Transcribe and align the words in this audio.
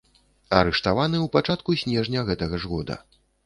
Арыштаваны 0.59 1.17
ў 1.25 1.27
пачатку 1.37 1.77
снежня 1.85 2.27
гэтага 2.33 2.55
ж 2.65 2.77
года. 2.77 3.03